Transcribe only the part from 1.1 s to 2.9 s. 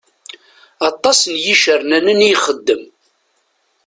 n yicernanen i ixedem.